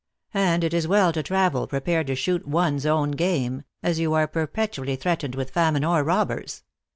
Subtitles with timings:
[0.33, 4.15] And it is well to travel prepared to shoot one s own game, as you
[4.15, 6.63] are per petually threatened with famine or robbers.